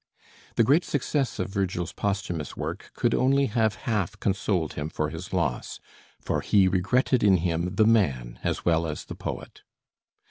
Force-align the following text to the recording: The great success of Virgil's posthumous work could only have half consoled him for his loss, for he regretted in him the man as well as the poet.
The 0.55 0.63
great 0.63 0.83
success 0.83 1.37
of 1.37 1.49
Virgil's 1.51 1.93
posthumous 1.93 2.57
work 2.57 2.89
could 2.95 3.13
only 3.13 3.45
have 3.45 3.75
half 3.85 4.19
consoled 4.19 4.73
him 4.73 4.89
for 4.89 5.09
his 5.11 5.31
loss, 5.31 5.79
for 6.19 6.41
he 6.41 6.67
regretted 6.67 7.23
in 7.23 7.37
him 7.37 7.75
the 7.75 7.85
man 7.85 8.39
as 8.43 8.65
well 8.65 8.87
as 8.87 9.05
the 9.05 9.13
poet. 9.15 9.61